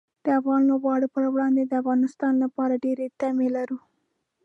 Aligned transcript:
د 0.23 0.25
افغان 0.39 0.61
لوبغاړو 0.69 1.07
پر 1.15 1.23
وړاندې 1.33 1.63
د 1.65 1.73
افغانستان 1.81 2.33
لپاره 2.43 2.81
ډېرې 2.85 3.07
تمې 3.19 3.49
لرو. 3.55 3.77